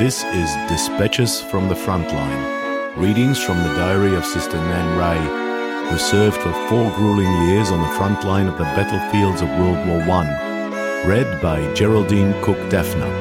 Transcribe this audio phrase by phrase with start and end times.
[0.00, 2.96] This is Dispatches from the Frontline.
[2.96, 7.82] Readings from the diary of Sister Nan Reay, who served for four grueling years on
[7.82, 11.04] the front line of the battlefields of World War I.
[11.06, 13.12] Read by Geraldine Cook Dafner.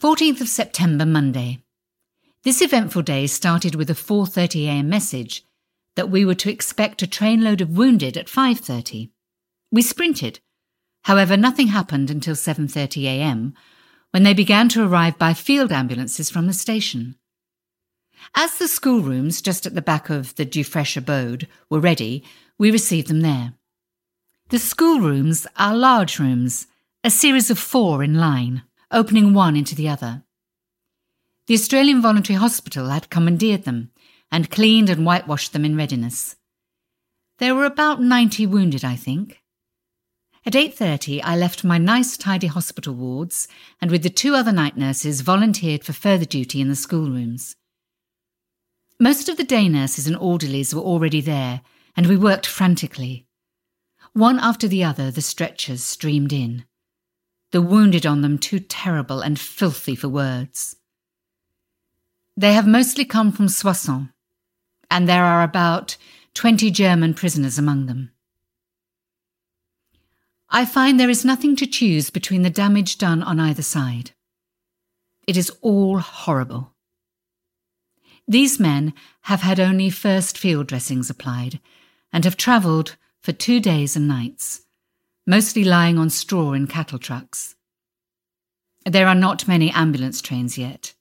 [0.00, 1.58] 14th of September, Monday.
[2.42, 4.88] This eventful day started with a 4:30 a.m.
[4.88, 5.44] message
[5.96, 9.10] that we were to expect a trainload of wounded at 5:30.
[9.70, 10.40] We sprinted.
[11.04, 13.54] However, nothing happened until 7:30 a.m.
[14.10, 17.16] when they began to arrive by field ambulances from the station.
[18.34, 22.22] As the schoolrooms just at the back of the Dufreche abode were ready,
[22.58, 23.54] we received them there.
[24.50, 26.66] The schoolrooms are large rooms,
[27.02, 30.24] a series of four in line opening one into the other.
[31.46, 33.90] The Australian Voluntary Hospital had commandeered them
[34.30, 36.36] and cleaned and whitewashed them in readiness.
[37.38, 39.40] There were about 90 wounded, I think.
[40.46, 43.46] At 8:30 I left my nice tidy hospital wards
[43.80, 47.56] and with the two other night nurses volunteered for further duty in the schoolrooms.
[48.98, 51.60] Most of the day nurses and orderlies were already there
[51.96, 53.26] and we worked frantically.
[54.12, 56.64] One after the other the stretchers streamed in
[57.50, 60.76] the wounded on them too terrible and filthy for words.
[62.36, 64.08] They have mostly come from Soissons,
[64.90, 65.96] and there are about
[66.34, 68.10] 20 German prisoners among them.
[70.48, 74.10] I find there is nothing to choose between the damage done on either side.
[75.26, 76.74] It is all horrible.
[78.26, 81.60] These men have had only first field dressings applied
[82.12, 84.62] and have travelled for two days and nights
[85.26, 87.54] mostly lying on straw in cattle trucks.
[88.84, 90.94] There are not many ambulance trains yet.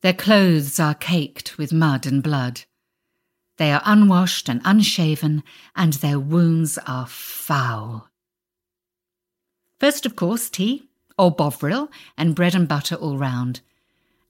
[0.00, 2.62] Their clothes are caked with mud and blood.
[3.56, 5.42] They are unwashed and unshaven,
[5.74, 8.08] and their wounds are foul.
[9.80, 13.60] First, of course, tea, or bovril, and bread and butter all round,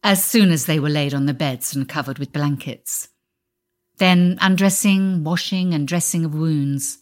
[0.02, 3.08] as soon as they were laid on the beds and covered with blankets.
[3.98, 6.98] Then undressing, washing, and dressing of wounds.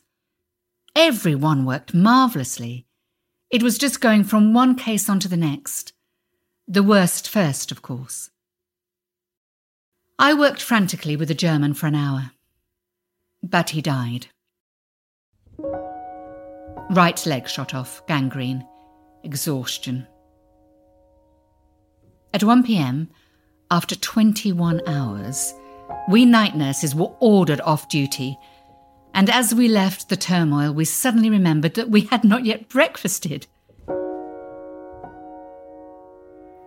[0.97, 2.87] Everyone worked marvellously.
[3.51, 5.93] It was just going from one case on to the next.
[6.67, 8.31] The worst first, of course.
[10.19, 12.31] I worked frantically with the German for an hour.
[13.43, 14.27] But he died.
[16.91, 18.67] Right leg shot off, gangrene,
[19.23, 20.07] exhaustion.
[22.33, 23.11] At 1 pm,
[23.71, 25.53] after 21 hours,
[26.09, 28.39] we night nurses were ordered off duty
[29.17, 33.47] and as we left the turmoil, we suddenly remembered that we had not yet breakfasted.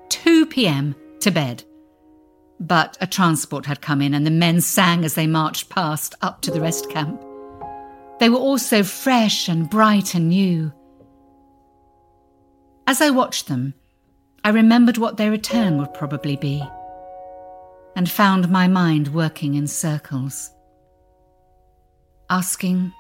[0.09, 1.63] 2 pm to bed.
[2.59, 6.41] But a transport had come in, and the men sang as they marched past up
[6.41, 7.21] to the rest camp.
[8.19, 10.73] They were all so fresh and bright and new.
[12.85, 13.73] As I watched them,
[14.43, 16.63] I remembered what their return would probably be,
[17.95, 20.51] and found my mind working in circles
[22.29, 22.93] asking,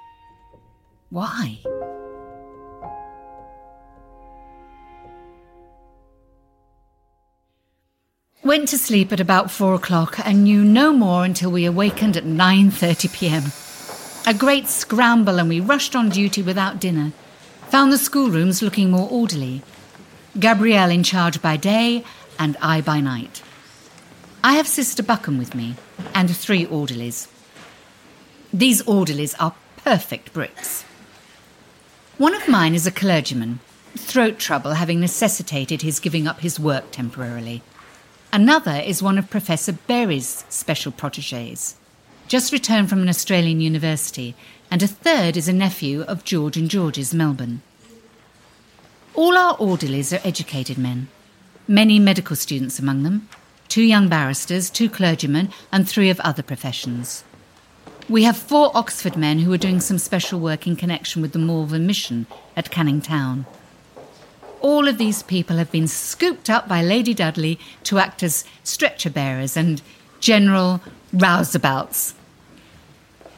[1.09, 1.59] why?
[8.49, 12.23] Went to sleep at about four o'clock and knew no more until we awakened at
[12.23, 13.43] 9.30 pm.
[14.25, 17.11] A great scramble and we rushed on duty without dinner.
[17.67, 19.61] Found the schoolrooms looking more orderly.
[20.39, 22.03] Gabrielle in charge by day
[22.39, 23.43] and I by night.
[24.43, 25.75] I have Sister Buckham with me
[26.15, 27.27] and three orderlies.
[28.51, 30.85] These orderlies are perfect bricks.
[32.17, 33.59] One of mine is a clergyman,
[33.95, 37.61] throat trouble having necessitated his giving up his work temporarily.
[38.31, 41.75] Another is one of Professor Berry's special proteges,
[42.27, 44.35] just returned from an Australian university,
[44.69, 47.63] and a third is a nephew of George and George's Melbourne.
[49.15, 51.07] All our orderlies are educated men,
[51.67, 53.27] many medical students among them,
[53.67, 57.23] two young barristers, two clergymen, and three of other professions.
[58.07, 61.39] We have four Oxford men who are doing some special work in connection with the
[61.39, 63.47] Malvern mission at Canning Town.
[64.61, 69.09] All of these people have been scooped up by Lady Dudley to act as stretcher
[69.09, 69.81] bearers and
[70.19, 70.81] general
[71.13, 72.13] rouseabouts.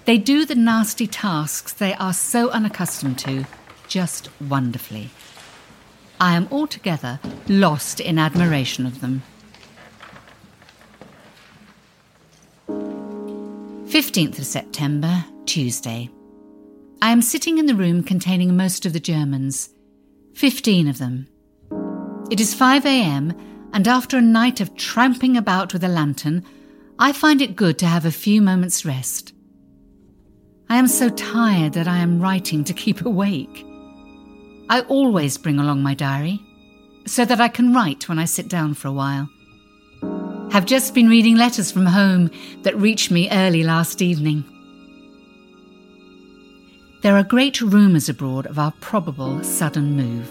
[0.05, 3.45] They do the nasty tasks they are so unaccustomed to
[3.87, 5.09] just wonderfully.
[6.19, 9.21] I am altogether lost in admiration of them.
[12.67, 16.09] 15th of September, Tuesday.
[17.01, 19.69] I am sitting in the room containing most of the Germans,
[20.33, 21.27] 15 of them.
[22.29, 23.33] It is 5 a.m.,
[23.73, 26.43] and after a night of tramping about with a lantern,
[26.99, 29.33] I find it good to have a few moments' rest.
[30.69, 33.65] I am so tired that I am writing to keep awake.
[34.69, 36.39] I always bring along my diary
[37.05, 39.29] so that I can write when I sit down for a while.
[40.51, 42.29] Have just been reading letters from home
[42.63, 44.43] that reached me early last evening.
[47.01, 50.29] There are great rumours abroad of our probable sudden move.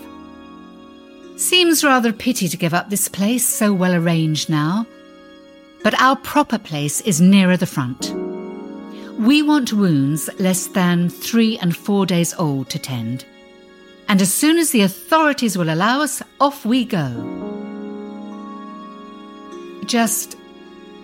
[1.37, 4.87] Seems rather a pity to give up this place so well arranged now,
[5.83, 8.15] but our proper place is nearer the front.
[9.19, 13.25] We want wounds less than three and four days old to tend,
[14.07, 17.09] and as soon as the authorities will allow us, off we go.
[19.87, 20.37] Just,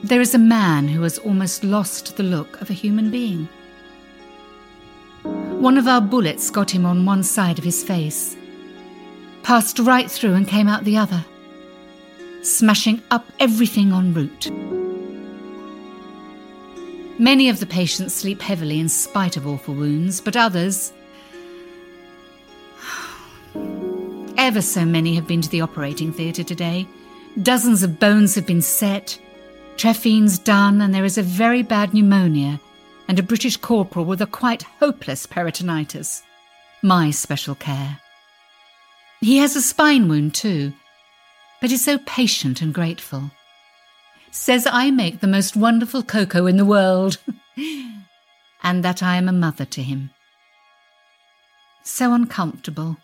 [0.04, 3.48] there is a man who has almost lost the look of a human being.
[5.60, 8.36] One of our bullets got him on one side of his face,
[9.42, 11.24] passed right through and came out the other,
[12.42, 14.50] smashing up everything en route.
[17.18, 20.92] Many of the patients sleep heavily in spite of awful wounds, but others.
[24.36, 26.86] Ever so many have been to the operating theatre today
[27.42, 29.18] Dozens of bones have been set,
[29.76, 32.58] trephine's done, and there is a very bad pneumonia
[33.08, 36.22] and a British corporal with a quite hopeless peritonitis.
[36.82, 37.98] My special care.
[39.20, 40.72] He has a spine wound too,
[41.60, 43.30] but is so patient and grateful.
[44.30, 47.18] Says I make the most wonderful cocoa in the world,
[48.62, 50.10] and that I am a mother to him.
[51.82, 52.98] So uncomfortable,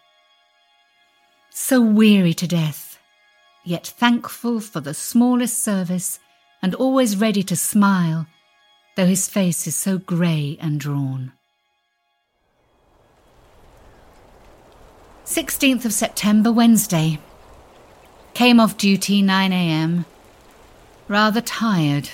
[1.50, 2.92] so weary to death
[3.64, 6.18] yet thankful for the smallest service
[6.62, 8.26] and always ready to smile,
[8.94, 11.32] though his face is so grey and drawn.
[15.24, 17.18] 16th of September, Wednesday.
[18.34, 20.04] Came off duty 9am.
[21.08, 22.10] Rather tired.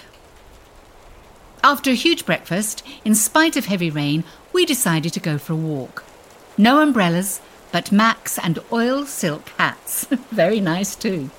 [1.64, 4.22] After a huge breakfast, in spite of heavy rain,
[4.52, 6.04] we decided to go for a walk.
[6.56, 7.40] No umbrellas,
[7.72, 10.04] but macs and oil silk hats.
[10.30, 11.30] Very nice too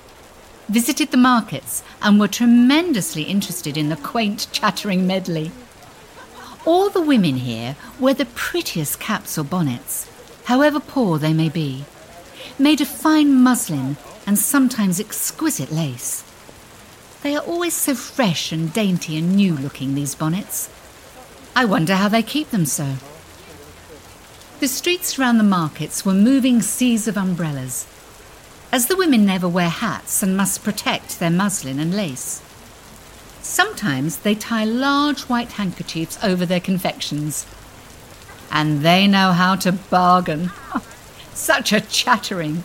[0.70, 5.50] visited the markets, and were tremendously interested in the quaint, chattering medley.
[6.64, 10.08] All the women here wear the prettiest caps or bonnets,
[10.44, 11.84] however poor they may be,
[12.58, 13.96] made of fine muslin
[14.26, 16.22] and sometimes exquisite lace.
[17.22, 20.70] They are always so fresh and dainty and new looking, these bonnets.
[21.56, 22.94] I wonder how they keep them so.
[24.60, 27.86] The streets around the markets were moving seas of umbrellas,
[28.72, 32.42] as the women never wear hats and must protect their muslin and lace.
[33.42, 37.46] Sometimes they tie large white handkerchiefs over their confections.
[38.52, 40.50] And they know how to bargain.
[41.34, 42.64] Such a chattering.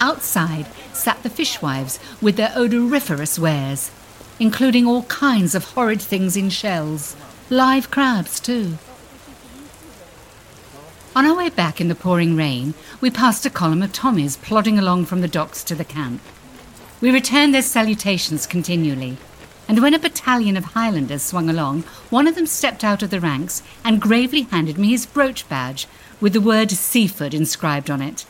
[0.00, 3.90] Outside sat the fishwives with their odoriferous wares,
[4.38, 7.16] including all kinds of horrid things in shells,
[7.50, 8.78] live crabs too.
[11.16, 14.78] On our way back in the pouring rain, we passed a column of Tommies plodding
[14.78, 16.20] along from the docks to the camp.
[17.00, 19.16] We returned their salutations continually,
[19.66, 23.18] and when a battalion of Highlanders swung along, one of them stepped out of the
[23.18, 25.86] ranks and gravely handed me his brooch badge
[26.20, 28.26] with the word Seaforth inscribed on it.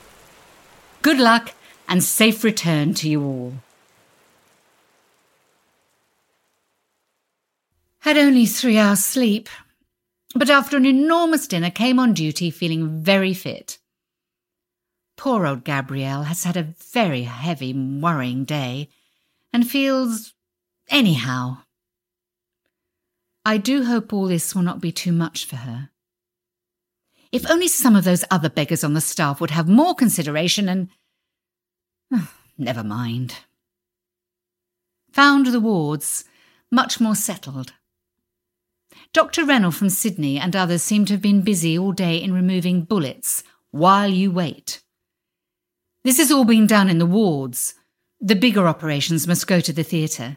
[1.03, 1.55] Good luck
[1.89, 3.55] and safe return to you all.
[8.03, 9.49] Had only three hours' sleep,
[10.39, 13.79] but after an enormous dinner came on duty feeling very fit.
[15.17, 18.91] Poor old Gabrielle has had a very heavy, worrying day
[19.53, 20.35] and feels
[20.91, 21.59] anyhow.
[23.47, 25.91] I do hope all this will not be too much for her.
[27.33, 30.89] If only some of those other beggars on the staff would have more consideration and.
[32.59, 33.37] never mind.
[35.13, 36.25] Found the wards
[36.71, 37.73] much more settled.
[39.17, 39.47] Dr.
[39.47, 43.43] Rennell from Sydney and others seem to have been busy all day in removing bullets
[43.71, 44.83] while you wait.
[46.05, 47.73] This is all being done in the wards.
[48.21, 50.37] The bigger operations must go to the theatre.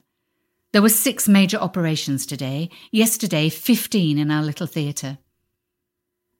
[0.72, 5.18] There were six major operations today, yesterday, 15 in our little theatre.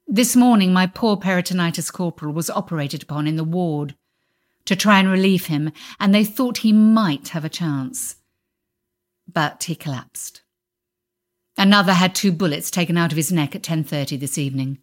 [0.08, 3.98] This morning, my poor peritonitis corporal was operated upon in the ward
[4.64, 8.16] to try and relieve him, and they thought he might have a chance.
[9.28, 10.44] But he collapsed.
[11.60, 14.80] Another had two bullets taken out of his neck at 10:30 this evening.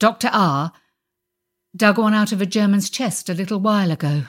[0.00, 0.28] Dr.
[0.32, 0.72] R
[1.76, 4.24] dug one out of a German's chest a little while ago.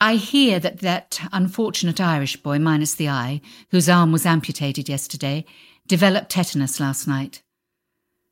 [0.00, 5.44] I hear that that unfortunate Irish boy, minus the eye, whose arm was amputated yesterday,
[5.86, 7.44] developed tetanus last night.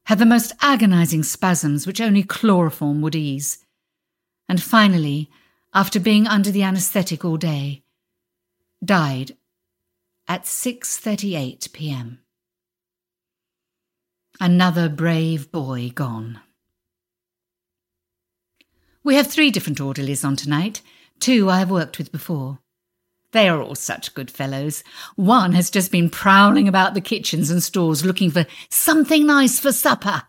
[0.06, 3.64] Had the most agonizing spasms which only chloroform would ease.
[4.48, 5.30] And finally,
[5.72, 7.84] after being under the anaesthetic all day,
[8.84, 9.37] died
[10.28, 12.20] at 6:38 p.m.
[14.40, 16.40] Another brave boy gone.
[19.02, 20.82] We have three different orderlies on tonight.
[21.18, 22.58] Two I have worked with before.
[23.32, 24.84] They are all such good fellows.
[25.16, 29.72] One has just been prowling about the kitchens and stores looking for something nice for
[29.72, 30.22] supper.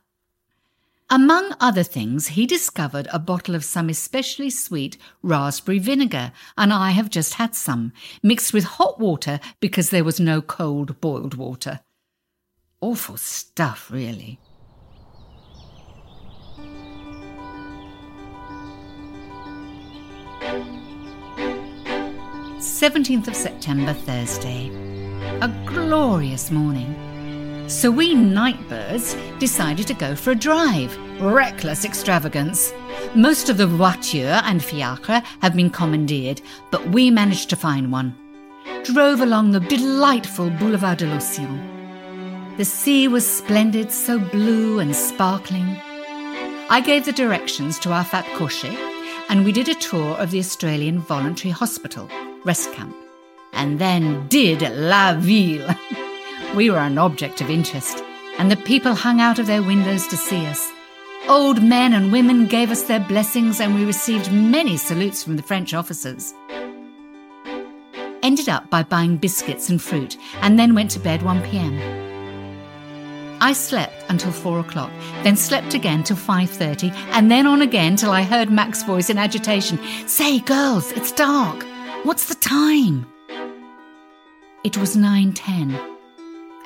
[1.11, 6.91] Among other things, he discovered a bottle of some especially sweet raspberry vinegar, and I
[6.91, 11.79] have just had some, mixed with hot water because there was no cold boiled water.
[12.79, 14.39] Awful stuff, really.
[22.59, 24.69] Seventeenth of September, Thursday.
[25.41, 27.08] A glorious morning.
[27.69, 30.97] So we nightbirds decided to go for a drive.
[31.21, 32.73] Reckless extravagance.
[33.13, 38.15] Most of the voitures and fiacres have been commandeered, but we managed to find one.
[38.85, 42.57] Drove along the delightful Boulevard de l'Océan.
[42.57, 45.77] The sea was splendid, so blue and sparkling.
[46.71, 48.75] I gave the directions to our fat cocher,
[49.29, 52.09] and we did a tour of the Australian Voluntary Hospital,
[52.43, 52.95] rest camp,
[53.53, 55.69] and then did La Ville.
[56.55, 58.03] We were an object of interest,
[58.37, 60.71] and the people hung out of their windows to see us.
[61.27, 65.43] Old men and women gave us their blessings, and we received many salutes from the
[65.43, 66.33] French officers.
[68.23, 71.99] Ended up by buying biscuits and fruit, and then went to bed 1 pm.
[73.41, 74.91] I slept until four o'clock,
[75.23, 79.09] then slept again till five thirty, and then on again till I heard Mac's voice
[79.09, 79.79] in agitation.
[80.07, 81.65] Say, girls, it's dark.
[82.03, 83.05] What's the time?
[84.65, 85.79] It was nine ten.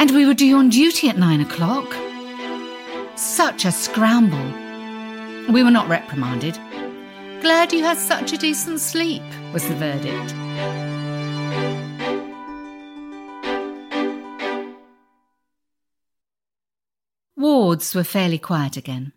[0.03, 1.95] And we were due on duty at nine o'clock.
[3.15, 4.37] Such a scramble.
[5.49, 6.55] We were not reprimanded.
[7.39, 10.33] Glad you had such a decent sleep, was the verdict.
[17.37, 19.13] Wards were fairly quiet again.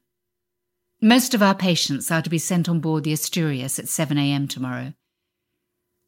[1.02, 4.92] Most of our patients are to be sent on board the Asturias at 7am tomorrow.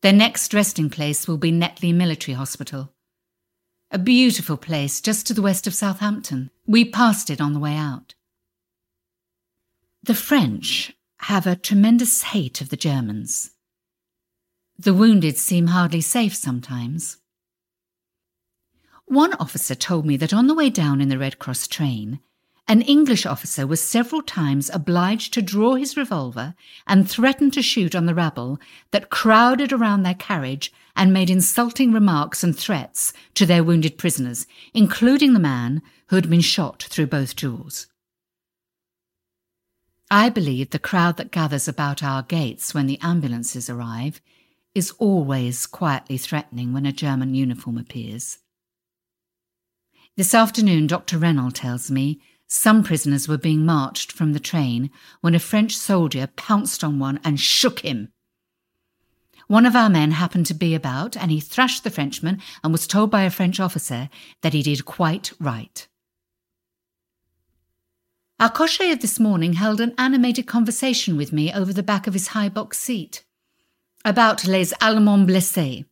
[0.03, 2.93] Their next resting place will be Netley Military Hospital
[3.91, 6.51] a beautiful place just to the west of Southampton.
[6.67, 8.15] We passed it on the way out.
[10.03, 13.51] The French have a tremendous hate of the Germans.
[14.79, 17.19] The wounded seem hardly safe sometimes.
[19.07, 22.21] One officer told me that on the way down in the Red Cross train,
[22.69, 26.55] an English officer was several times obliged to draw his revolver
[26.87, 28.61] and threaten to shoot on the rabble
[28.91, 34.47] that crowded around their carriage and made insulting remarks and threats to their wounded prisoners,
[34.75, 37.87] including the man who had been shot through both jaws.
[40.11, 44.21] I believe the crowd that gathers about our gates when the ambulances arrive
[44.75, 48.39] is always quietly threatening when a German uniform appears.
[50.17, 51.17] This afternoon, Dr.
[51.17, 54.91] Rennell tells me some prisoners were being marched from the train
[55.21, 58.09] when a French soldier pounced on one and shook him.
[59.47, 62.87] One of our men happened to be about, and he thrashed the Frenchman and was
[62.87, 64.09] told by a French officer
[64.43, 65.87] that he did quite right.
[68.41, 72.15] Our cocher of this morning held an animated conversation with me over the back of
[72.15, 73.25] his high box seat
[74.05, 75.85] about les Allemands blessés.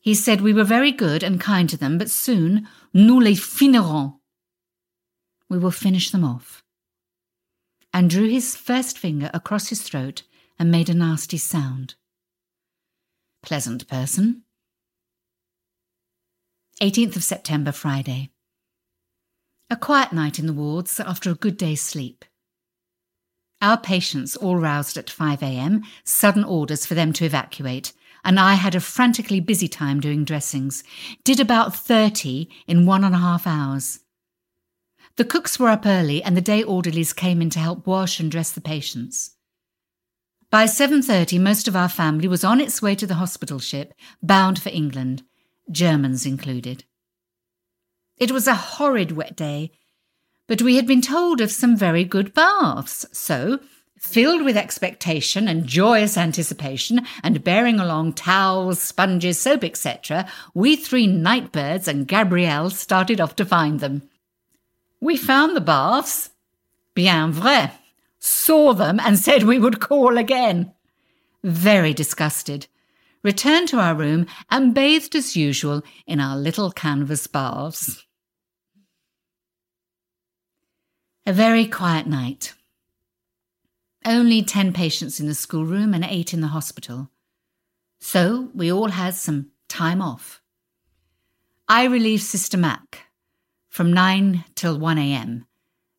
[0.00, 4.14] He said we were very good and kind to them, but soon nous les finirons
[5.48, 6.62] we will finish them off.
[7.92, 10.22] And drew his first finger across his throat
[10.58, 11.94] and made a nasty sound.
[13.42, 14.42] Pleasant person.
[16.80, 18.30] 18th of September, Friday.
[19.70, 22.24] A quiet night in the wards after a good day's sleep.
[23.62, 27.92] Our patients all roused at 5 a.m., sudden orders for them to evacuate,
[28.24, 30.84] and I had a frantically busy time doing dressings.
[31.24, 34.00] Did about 30 in one and a half hours.
[35.16, 38.30] The cooks were up early and the day orderlies came in to help wash and
[38.30, 39.36] dress the patients.
[40.50, 44.60] By 7:30 most of our family was on its way to the hospital ship bound
[44.60, 45.22] for England,
[45.70, 46.84] Germans included.
[48.16, 49.72] It was a horrid wet day,
[50.46, 53.60] but we had been told of some very good baths, so
[54.04, 61.06] Filled with expectation and joyous anticipation, and bearing along towels, sponges, soap, etc., we three
[61.06, 64.02] nightbirds and Gabrielle started off to find them.
[65.04, 66.30] We found the baths.
[66.94, 67.72] Bien vrai.
[68.18, 70.72] Saw them and said we would call again.
[71.42, 72.68] Very disgusted.
[73.22, 78.06] Returned to our room and bathed as usual in our little canvas baths.
[81.26, 82.54] A very quiet night.
[84.06, 87.10] Only 10 patients in the schoolroom and 8 in the hospital.
[88.00, 90.40] So we all had some time off.
[91.68, 93.03] I relieved Sister Mac
[93.74, 95.46] from 9 till 1 a.m.,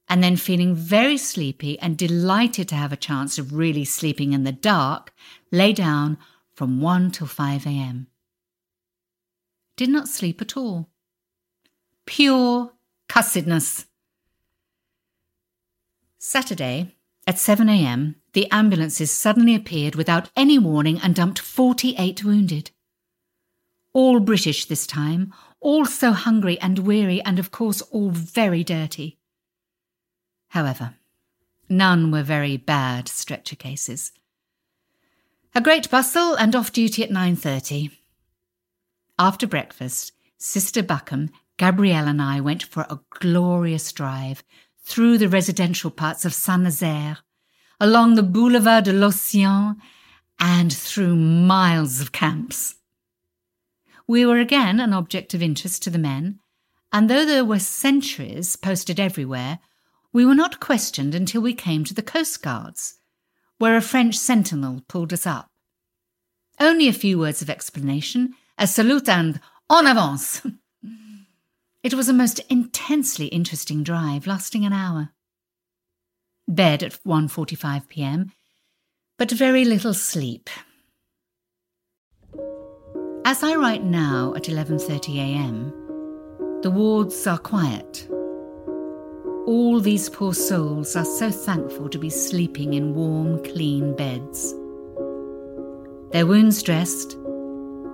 [0.07, 4.45] and then feeling very sleepy and delighted to have a chance of really sleeping in
[4.45, 5.11] the dark,
[5.51, 6.17] lay down
[6.53, 8.07] from 1 till 5 a.m.
[9.75, 10.87] Did not sleep at all.
[12.05, 12.71] Pure
[13.09, 13.87] cussedness.
[16.17, 16.95] Saturday,
[17.27, 22.71] at 7 a.m., the ambulances suddenly appeared without any warning and dumped 48 wounded.
[23.95, 29.19] All British this time, all so hungry and weary, and of course all very dirty.
[30.49, 30.95] However,
[31.69, 34.11] none were very bad stretcher cases.
[35.55, 37.91] A great bustle and off duty at 9.30.
[39.17, 44.43] After breakfast, Sister Buckham, Gabrielle and I went for a glorious drive
[44.83, 47.19] through the residential parts of Saint-Nazaire,
[47.79, 49.77] along the Boulevard de l'Océan,
[50.37, 52.75] and through miles of camps.
[54.07, 56.39] We were again an object of interest to the men,
[56.93, 59.59] and though there were sentries posted everywhere,
[60.13, 62.95] we were not questioned until we came to the Coast Guards,
[63.57, 65.49] where a French sentinel pulled us up.
[66.59, 70.45] Only a few words of explanation, a salute and en avance.
[71.83, 75.09] It was a most intensely interesting drive, lasting an hour.
[76.47, 78.31] Bed at 1:45 p.m.,
[79.17, 80.49] but very little sleep.
[83.27, 85.73] As I write now at 11:30 a.m.,
[86.61, 88.07] the wards are quiet.
[89.47, 94.53] All these poor souls are so thankful to be sleeping in warm, clean beds.
[96.11, 97.17] Their wounds dressed,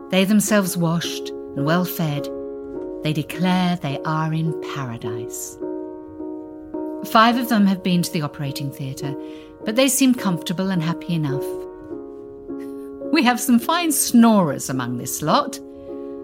[0.09, 2.27] they themselves washed and well fed,
[3.03, 5.57] they declare they are in paradise.
[7.05, 9.15] Five of them have been to the operating theatre,
[9.63, 11.60] but they seem comfortable and happy enough.
[13.11, 15.59] We have some fine snorers among this lot.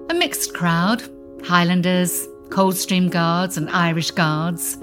[0.10, 1.04] A mixed crowd
[1.44, 4.78] Highlanders, Coldstream Guards, and Irish Guards.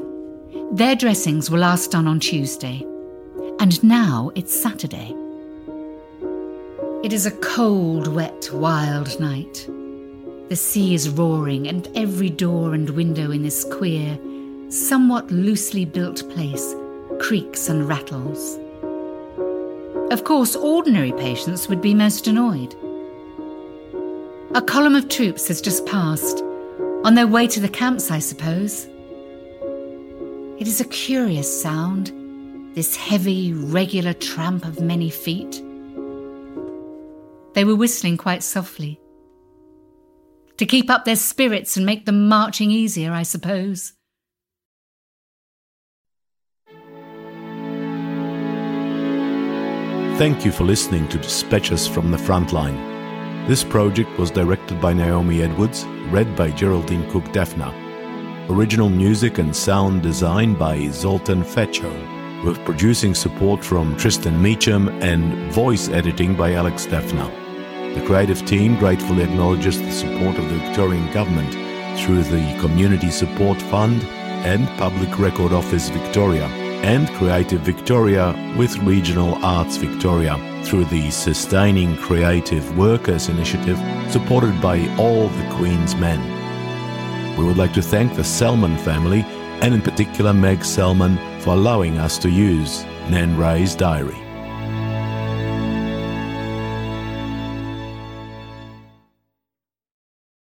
[0.72, 2.86] Their dressings were last done on Tuesday,
[3.58, 5.14] and now it's Saturday.
[7.02, 9.66] It is a cold, wet, wild night.
[10.50, 14.18] The sea is roaring, and every door and window in this queer,
[14.68, 16.74] somewhat loosely built place
[17.18, 18.58] creaks and rattles.
[20.10, 22.74] Of course, ordinary patients would be most annoyed.
[24.54, 26.42] A column of troops has just passed,
[27.04, 28.86] on their way to the camps, I suppose.
[30.58, 32.12] It is a curious sound,
[32.74, 35.62] this heavy, regular tramp of many feet.
[37.54, 39.00] They were whistling quite softly
[40.56, 43.92] to keep up their spirits and make them marching easier, I suppose.
[50.16, 53.48] Thank you for listening to Dispatches from the Frontline.
[53.48, 57.74] This project was directed by Naomi Edwards, read by Geraldine Cook Dafner.
[58.48, 61.92] Original music and sound design by Zoltan Fecho,
[62.44, 67.29] with producing support from Tristan Meacham and voice editing by Alex Defna.
[67.96, 71.53] The creative team gratefully acknowledges the support of the Victorian Government
[71.98, 74.05] through the Community Support Fund
[74.46, 76.46] and Public Record Office Victoria,
[76.84, 83.78] and Creative Victoria with Regional Arts Victoria through the Sustaining Creative Workers Initiative
[84.10, 86.20] supported by all the Queen's Men.
[87.38, 89.22] We would like to thank the Selman family
[89.62, 94.23] and in particular Meg Selman for allowing us to use Nan Reay's diary.